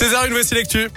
César, 0.00 0.24
une 0.24 0.32
voici 0.32 0.54
lecture. 0.54 0.88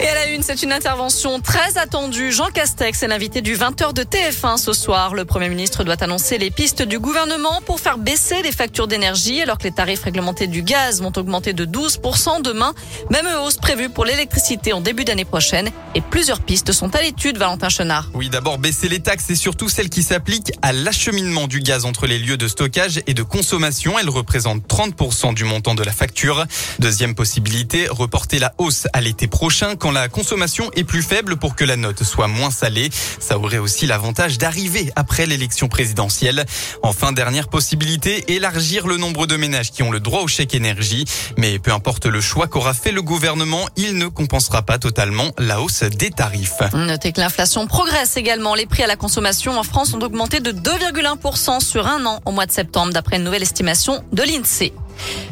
Et 0.00 0.08
à 0.08 0.14
la 0.14 0.26
une, 0.26 0.42
c'est 0.42 0.62
une 0.62 0.72
intervention 0.72 1.40
très 1.40 1.76
attendue. 1.78 2.32
Jean 2.32 2.48
Castex 2.48 3.02
est 3.02 3.08
l'invité 3.08 3.40
du 3.40 3.56
20h 3.56 3.92
de 3.92 4.02
TF1 4.02 4.56
ce 4.56 4.72
soir. 4.72 5.14
Le 5.14 5.24
Premier 5.24 5.48
ministre 5.48 5.84
doit 5.84 6.02
annoncer 6.02 6.38
les 6.38 6.50
pistes 6.50 6.82
du 6.82 6.98
gouvernement 6.98 7.60
pour 7.66 7.78
faire 7.78 7.98
baisser 7.98 8.42
les 8.42 8.52
factures 8.52 8.88
d'énergie 8.88 9.42
alors 9.42 9.58
que 9.58 9.64
les 9.64 9.72
tarifs 9.72 10.02
réglementés 10.02 10.46
du 10.46 10.62
gaz 10.62 11.02
vont 11.02 11.12
augmenter 11.14 11.52
de 11.52 11.66
12% 11.66 12.42
demain. 12.42 12.72
Même 13.10 13.26
hausse 13.44 13.58
prévue 13.58 13.90
pour 13.90 14.04
l'électricité 14.04 14.72
en 14.72 14.80
début 14.80 15.04
d'année 15.04 15.26
prochaine. 15.26 15.70
Et 15.94 16.00
plusieurs 16.00 16.40
pistes 16.40 16.72
sont 16.72 16.94
à 16.96 17.02
l'étude, 17.02 17.36
Valentin 17.36 17.68
Chenard. 17.68 18.10
Oui, 18.14 18.30
d'abord 18.30 18.58
baisser 18.58 18.88
les 18.88 19.00
taxes 19.00 19.28
et 19.30 19.36
surtout 19.36 19.68
celles 19.68 19.90
qui 19.90 20.02
s'appliquent 20.02 20.52
à 20.62 20.72
l'acheminement 20.72 21.46
du 21.46 21.60
gaz 21.60 21.84
entre 21.84 22.06
les 22.06 22.18
lieux 22.18 22.38
de 22.38 22.48
stockage 22.48 23.02
et 23.06 23.14
de 23.14 23.22
consommation. 23.22 23.98
Elles 23.98 24.10
représentent 24.10 24.66
30% 24.66 25.34
du 25.34 25.44
montant 25.44 25.74
de 25.74 25.84
la 25.84 25.92
facture. 25.92 26.46
Deuxième 26.78 27.14
possibilité, 27.14 27.86
reporter 27.88 28.38
la 28.38 28.54
hausse 28.58 28.86
à 28.94 29.00
l'été 29.00 29.26
prochain 29.26 29.76
quand 29.82 29.90
la 29.90 30.08
consommation 30.08 30.70
est 30.76 30.84
plus 30.84 31.02
faible 31.02 31.34
pour 31.34 31.56
que 31.56 31.64
la 31.64 31.74
note 31.74 32.04
soit 32.04 32.28
moins 32.28 32.52
salée. 32.52 32.88
Ça 33.18 33.36
aurait 33.36 33.58
aussi 33.58 33.84
l'avantage 33.84 34.38
d'arriver 34.38 34.92
après 34.94 35.26
l'élection 35.26 35.66
présidentielle. 35.66 36.44
Enfin, 36.84 37.10
dernière 37.10 37.48
possibilité, 37.48 38.32
élargir 38.32 38.86
le 38.86 38.96
nombre 38.96 39.26
de 39.26 39.34
ménages 39.34 39.72
qui 39.72 39.82
ont 39.82 39.90
le 39.90 39.98
droit 39.98 40.20
au 40.20 40.28
chèque 40.28 40.54
énergie. 40.54 41.04
Mais 41.36 41.58
peu 41.58 41.72
importe 41.72 42.06
le 42.06 42.20
choix 42.20 42.46
qu'aura 42.46 42.74
fait 42.74 42.92
le 42.92 43.02
gouvernement, 43.02 43.68
il 43.74 43.98
ne 43.98 44.06
compensera 44.06 44.62
pas 44.62 44.78
totalement 44.78 45.32
la 45.36 45.60
hausse 45.60 45.82
des 45.82 46.10
tarifs. 46.10 46.62
Notez 46.74 47.10
que 47.10 47.20
l'inflation 47.20 47.66
progresse 47.66 48.16
également. 48.16 48.54
Les 48.54 48.66
prix 48.66 48.84
à 48.84 48.86
la 48.86 48.94
consommation 48.94 49.58
en 49.58 49.64
France 49.64 49.94
ont 49.94 50.00
augmenté 50.00 50.38
de 50.38 50.52
2,1% 50.52 51.58
sur 51.58 51.88
un 51.88 52.06
an 52.06 52.20
au 52.24 52.30
mois 52.30 52.46
de 52.46 52.52
septembre, 52.52 52.92
d'après 52.92 53.16
une 53.16 53.24
nouvelle 53.24 53.42
estimation 53.42 54.04
de 54.12 54.22
l'INSEE. 54.22 54.72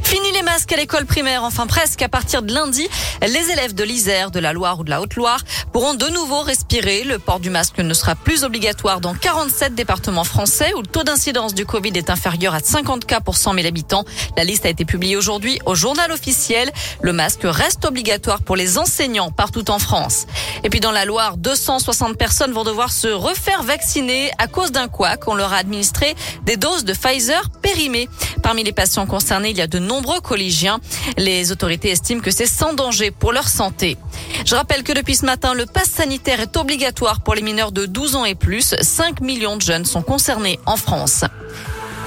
Fini 0.02 0.32
les 0.32 0.42
masques 0.42 0.72
à 0.72 0.76
l'école 0.76 1.06
primaire, 1.06 1.44
enfin 1.44 1.66
presque. 1.66 2.02
À 2.02 2.08
partir 2.08 2.42
de 2.42 2.52
lundi, 2.52 2.88
les 3.22 3.50
élèves 3.52 3.74
de 3.74 3.84
l'Isère, 3.84 4.32
de 4.32 4.40
la 4.40 4.52
Loire 4.52 4.80
ou 4.80 4.84
de 4.84 4.90
la 4.90 5.00
Haute-Loire 5.00 5.40
pourront 5.72 5.94
de 5.94 6.06
nouveau 6.08 6.40
respirer. 6.40 7.04
Le 7.04 7.20
port 7.20 7.38
du 7.38 7.48
masque 7.48 7.78
ne 7.78 7.94
sera 7.94 8.16
plus 8.16 8.42
obligatoire 8.42 9.00
dans 9.00 9.14
47 9.14 9.74
départements 9.74 10.24
français 10.24 10.72
où 10.74 10.80
le 10.80 10.86
taux 10.86 11.04
d'incidence 11.04 11.54
du 11.54 11.64
Covid 11.64 11.92
est 11.94 12.10
inférieur 12.10 12.54
à 12.54 12.60
50 12.60 13.04
cas 13.04 13.20
pour 13.20 13.36
100 13.36 13.54
000 13.54 13.66
habitants. 13.68 14.04
La 14.36 14.42
liste 14.42 14.66
a 14.66 14.68
été 14.68 14.84
publiée 14.84 15.16
aujourd'hui 15.16 15.60
au 15.64 15.76
journal 15.76 16.10
officiel. 16.10 16.72
Le 17.02 17.12
masque 17.12 17.42
reste 17.44 17.84
obligatoire 17.84 18.42
pour 18.42 18.56
les 18.56 18.78
enseignants 18.78 19.30
partout 19.30 19.70
en 19.70 19.78
France. 19.78 20.26
Et 20.64 20.70
puis 20.70 20.80
dans 20.80 20.92
la 20.92 21.04
Loire, 21.04 21.36
260 21.36 22.16
personnes 22.16 22.52
vont 22.52 22.64
devoir 22.64 22.90
se 22.90 23.06
refaire 23.08 23.62
vacciner 23.62 24.32
à 24.38 24.48
cause 24.48 24.72
d'un 24.72 24.88
couac. 24.88 25.28
On 25.28 25.34
leur 25.34 25.52
a 25.52 25.58
administré 25.58 26.16
des 26.44 26.56
doses 26.56 26.84
de 26.84 26.94
Pfizer 26.94 27.48
périmées. 27.62 28.08
Parmi 28.42 28.64
les 28.64 28.72
patients 28.72 29.06
concernés, 29.06 29.54
a 29.60 29.66
de 29.66 29.78
nombreux 29.78 30.20
collégiens. 30.20 30.80
Les 31.16 31.52
autorités 31.52 31.90
estiment 31.90 32.20
que 32.20 32.30
c'est 32.30 32.46
sans 32.46 32.72
danger 32.72 33.10
pour 33.10 33.32
leur 33.32 33.48
santé. 33.48 33.96
Je 34.44 34.54
rappelle 34.54 34.82
que 34.82 34.92
depuis 34.92 35.16
ce 35.16 35.26
matin, 35.26 35.54
le 35.54 35.66
pass 35.66 35.90
sanitaire 35.90 36.40
est 36.40 36.56
obligatoire 36.56 37.20
pour 37.20 37.34
les 37.34 37.42
mineurs 37.42 37.72
de 37.72 37.86
12 37.86 38.16
ans 38.16 38.24
et 38.24 38.34
plus. 38.34 38.74
5 38.80 39.20
millions 39.20 39.56
de 39.56 39.62
jeunes 39.62 39.84
sont 39.84 40.02
concernés 40.02 40.58
en 40.66 40.76
France. 40.76 41.24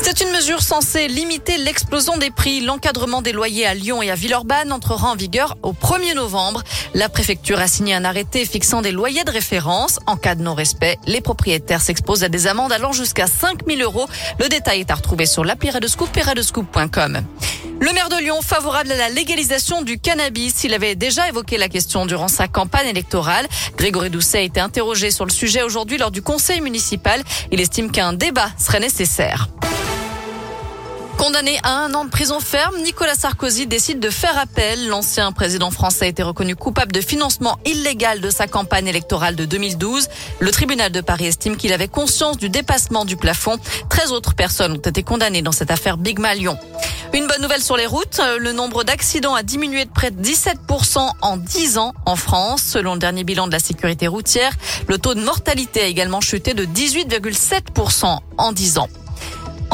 C'est 0.05 0.19
une 0.19 0.31
mesure 0.31 0.61
censée 0.61 1.07
limiter 1.07 1.57
l'explosion 1.57 2.17
des 2.17 2.29
prix. 2.29 2.59
L'encadrement 2.59 3.21
des 3.21 3.31
loyers 3.31 3.65
à 3.65 3.73
Lyon 3.73 4.01
et 4.01 4.11
à 4.11 4.15
Villeurbanne 4.15 4.73
entrera 4.73 5.09
en 5.09 5.15
vigueur 5.15 5.57
au 5.63 5.71
1er 5.71 6.13
novembre. 6.13 6.61
La 6.93 7.07
préfecture 7.07 7.57
a 7.59 7.67
signé 7.67 7.95
un 7.95 8.03
arrêté 8.03 8.45
fixant 8.45 8.81
des 8.81 8.91
loyers 8.91 9.23
de 9.23 9.31
référence. 9.31 9.99
En 10.05 10.17
cas 10.17 10.35
de 10.35 10.43
non-respect, 10.43 10.99
les 11.07 11.21
propriétaires 11.21 11.81
s'exposent 11.81 12.25
à 12.25 12.29
des 12.29 12.47
amendes 12.47 12.73
allant 12.73 12.91
jusqu'à 12.91 13.27
5 13.27 13.61
000 13.65 13.79
euros. 13.81 14.05
Le 14.39 14.49
détail 14.49 14.81
est 14.81 14.91
à 14.91 14.95
retrouver 14.95 15.25
sur 15.25 15.45
l'appli 15.45 15.71
redescoop.com. 15.71 17.23
Le 17.79 17.93
maire 17.93 18.09
de 18.09 18.17
Lyon, 18.17 18.41
favorable 18.41 18.91
à 18.91 18.97
la 18.97 19.09
légalisation 19.09 19.83
du 19.83 19.99
cannabis, 19.99 20.65
il 20.65 20.73
avait 20.73 20.95
déjà 20.95 21.29
évoqué 21.29 21.57
la 21.57 21.69
question 21.69 22.05
durant 22.05 22.27
sa 22.27 22.49
campagne 22.49 22.87
électorale. 22.87 23.47
Grégory 23.77 24.09
Doucet 24.09 24.39
a 24.39 24.41
été 24.41 24.59
interrogé 24.59 25.11
sur 25.11 25.25
le 25.25 25.31
sujet 25.31 25.63
aujourd'hui 25.63 25.97
lors 25.97 26.11
du 26.11 26.21
conseil 26.21 26.59
municipal. 26.59 27.23
Il 27.51 27.61
estime 27.61 27.89
qu'un 27.89 28.11
débat 28.11 28.49
serait 28.57 28.81
nécessaire. 28.81 29.47
Condamné 31.23 31.57
à 31.63 31.77
un 31.77 31.93
an 31.93 32.03
de 32.03 32.09
prison 32.09 32.41
ferme, 32.41 32.75
Nicolas 32.81 33.15
Sarkozy 33.15 33.65
décide 33.65 34.01
de 34.01 34.09
faire 34.09 34.37
appel. 34.37 34.89
L'ancien 34.89 35.31
président 35.31 35.71
français 35.71 36.03
a 36.03 36.07
été 36.09 36.21
reconnu 36.21 36.53
coupable 36.53 36.91
de 36.91 36.99
financement 36.99 37.57
illégal 37.63 38.19
de 38.19 38.29
sa 38.29 38.45
campagne 38.45 38.87
électorale 38.87 39.37
de 39.37 39.45
2012. 39.45 40.09
Le 40.41 40.51
tribunal 40.51 40.91
de 40.91 40.99
Paris 40.99 41.27
estime 41.27 41.55
qu'il 41.55 41.71
avait 41.71 41.87
conscience 41.87 42.35
du 42.35 42.49
dépassement 42.49 43.05
du 43.05 43.15
plafond. 43.15 43.55
13 43.87 44.11
autres 44.11 44.33
personnes 44.33 44.73
ont 44.73 44.89
été 44.89 45.01
condamnées 45.01 45.41
dans 45.41 45.53
cette 45.53 45.71
affaire 45.71 45.95
Big 45.95 46.19
Malion. 46.19 46.57
Une 47.13 47.25
bonne 47.25 47.41
nouvelle 47.41 47.63
sur 47.63 47.77
les 47.77 47.85
routes, 47.85 48.19
le 48.37 48.51
nombre 48.51 48.83
d'accidents 48.83 49.33
a 49.33 49.43
diminué 49.43 49.85
de 49.85 49.91
près 49.91 50.11
de 50.11 50.21
17% 50.21 51.09
en 51.21 51.37
10 51.37 51.77
ans 51.77 51.93
en 52.05 52.17
France, 52.17 52.63
selon 52.63 52.95
le 52.95 52.99
dernier 52.99 53.23
bilan 53.23 53.47
de 53.47 53.53
la 53.53 53.59
sécurité 53.59 54.07
routière. 54.07 54.51
Le 54.89 54.97
taux 54.97 55.13
de 55.13 55.23
mortalité 55.23 55.83
a 55.83 55.85
également 55.85 56.19
chuté 56.19 56.53
de 56.53 56.65
18,7% 56.65 58.17
en 58.37 58.51
10 58.51 58.77
ans. 58.77 58.89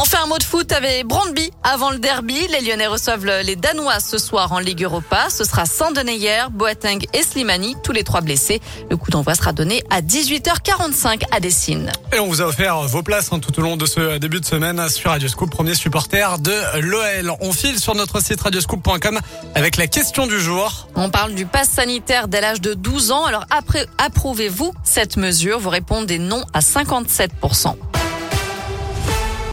On 0.01 0.05
fait 0.05 0.15
un 0.15 0.27
mot 0.27 0.37
de 0.37 0.43
foot 0.43 0.71
avec 0.71 1.05
Brandby 1.07 1.51
avant 1.61 1.91
le 1.91 1.99
derby. 1.99 2.47
Les 2.47 2.61
Lyonnais 2.61 2.87
reçoivent 2.87 3.25
les 3.25 3.57
Danois 3.57 3.99
ce 3.99 4.17
soir 4.17 4.53
en 4.53 4.59
Ligue 4.59 4.83
Europa. 4.83 5.27
Ce 5.29 5.43
sera 5.43 5.65
Saint-Deneyer, 5.65 6.43
Boateng 6.51 7.05
et 7.11 7.21
Slimani, 7.21 7.75
tous 7.83 7.91
les 7.91 8.05
trois 8.05 8.21
blessés. 8.21 8.61
Le 8.89 8.95
coup 8.95 9.11
d'envoi 9.11 9.35
sera 9.35 9.51
donné 9.51 9.83
à 9.89 9.99
18h45 9.99 11.23
à 11.31 11.41
Dessine. 11.41 11.91
Et 12.13 12.19
on 12.19 12.27
vous 12.27 12.41
a 12.41 12.45
offert 12.45 12.79
vos 12.83 13.03
places 13.03 13.33
hein, 13.33 13.39
tout 13.39 13.59
au 13.59 13.61
long 13.61 13.75
de 13.75 13.85
ce 13.85 14.19
début 14.19 14.39
de 14.39 14.45
semaine 14.45 14.87
sur 14.87 15.11
Radioscoop, 15.11 15.51
premier 15.51 15.75
supporter 15.75 16.39
de 16.39 16.79
l'OL. 16.79 17.33
On 17.41 17.51
file 17.51 17.77
sur 17.77 17.93
notre 17.93 18.23
site 18.23 18.39
radioscoop.com 18.39 19.19
avec 19.53 19.75
la 19.75 19.87
question 19.87 20.27
du 20.27 20.39
jour. 20.39 20.87
On 20.95 21.09
parle 21.09 21.35
du 21.35 21.45
pass 21.45 21.71
sanitaire 21.71 22.29
dès 22.29 22.39
l'âge 22.39 22.61
de 22.61 22.73
12 22.73 23.11
ans. 23.11 23.25
Alors 23.25 23.47
après, 23.49 23.85
approuvez-vous 23.97 24.73
cette 24.81 25.17
mesure? 25.17 25.59
Vous 25.59 25.69
répondez 25.69 26.19
non 26.19 26.45
à 26.53 26.61
57%. 26.61 27.75